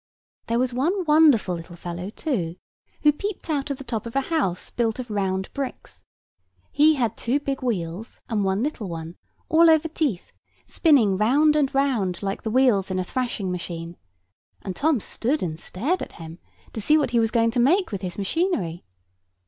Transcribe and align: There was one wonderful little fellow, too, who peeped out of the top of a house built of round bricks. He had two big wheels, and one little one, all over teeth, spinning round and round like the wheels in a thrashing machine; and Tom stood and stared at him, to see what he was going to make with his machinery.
There 0.47 0.57
was 0.57 0.73
one 0.73 1.05
wonderful 1.05 1.53
little 1.53 1.75
fellow, 1.75 2.09
too, 2.09 2.55
who 3.03 3.11
peeped 3.11 3.51
out 3.51 3.69
of 3.69 3.77
the 3.77 3.83
top 3.83 4.07
of 4.07 4.15
a 4.15 4.21
house 4.21 4.71
built 4.71 4.97
of 4.97 5.11
round 5.11 5.53
bricks. 5.53 6.05
He 6.71 6.95
had 6.95 7.15
two 7.15 7.39
big 7.39 7.61
wheels, 7.61 8.19
and 8.27 8.43
one 8.43 8.63
little 8.63 8.89
one, 8.89 9.15
all 9.47 9.69
over 9.69 9.87
teeth, 9.87 10.31
spinning 10.65 11.17
round 11.17 11.55
and 11.55 11.71
round 11.75 12.23
like 12.23 12.41
the 12.41 12.49
wheels 12.49 12.89
in 12.89 12.97
a 12.97 13.03
thrashing 13.03 13.51
machine; 13.51 13.95
and 14.63 14.75
Tom 14.75 14.99
stood 14.99 15.43
and 15.43 15.59
stared 15.59 16.01
at 16.01 16.13
him, 16.13 16.39
to 16.73 16.81
see 16.81 16.97
what 16.97 17.11
he 17.11 17.19
was 17.19 17.29
going 17.29 17.51
to 17.51 17.59
make 17.59 17.91
with 17.91 18.01
his 18.01 18.17
machinery. 18.17 18.83